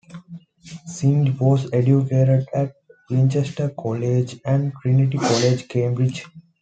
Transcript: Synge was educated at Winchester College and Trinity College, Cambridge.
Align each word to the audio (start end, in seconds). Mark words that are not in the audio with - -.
Synge 0.87 1.39
was 1.39 1.71
educated 1.71 2.47
at 2.55 2.73
Winchester 3.11 3.69
College 3.69 4.41
and 4.45 4.73
Trinity 4.81 5.19
College, 5.19 5.67
Cambridge. 5.67 6.25